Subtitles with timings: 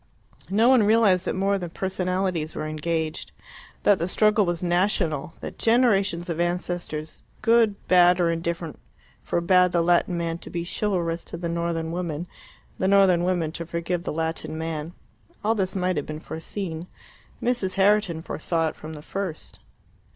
[0.49, 3.31] No one realized that more than personalities were engaged;
[3.83, 8.79] that the struggle was national; that generations of ancestors, good, bad, or indifferent,
[9.23, 12.25] forbad the Latin man to be chivalrous to the northern woman,
[12.79, 14.93] the northern woman to forgive the Latin man.
[15.43, 16.87] All this might have been foreseen:
[17.39, 17.75] Mrs.
[17.75, 19.59] Herriton foresaw it from the first.